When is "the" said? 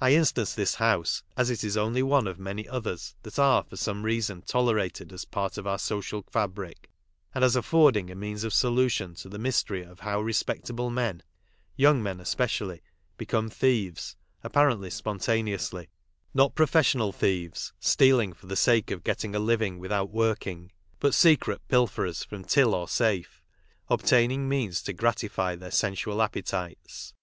9.28-9.38, 18.48-18.56